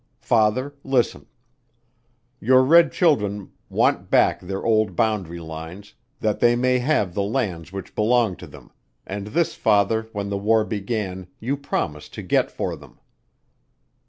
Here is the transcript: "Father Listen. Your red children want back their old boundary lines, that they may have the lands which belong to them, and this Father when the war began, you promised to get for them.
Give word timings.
"Father 0.23 0.73
Listen. 0.83 1.27
Your 2.39 2.63
red 2.63 2.91
children 2.91 3.51
want 3.69 4.09
back 4.09 4.39
their 4.41 4.63
old 4.65 4.95
boundary 4.95 5.39
lines, 5.39 5.93
that 6.21 6.39
they 6.39 6.55
may 6.55 6.79
have 6.79 7.13
the 7.13 7.21
lands 7.21 7.71
which 7.71 7.93
belong 7.93 8.35
to 8.37 8.47
them, 8.47 8.71
and 9.05 9.27
this 9.27 9.53
Father 9.53 10.09
when 10.11 10.29
the 10.31 10.39
war 10.39 10.65
began, 10.65 11.27
you 11.39 11.55
promised 11.55 12.15
to 12.15 12.23
get 12.23 12.49
for 12.49 12.75
them. 12.75 12.97